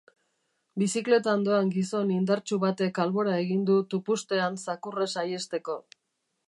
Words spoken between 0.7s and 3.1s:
Bizikletan doan gizon indartsu batek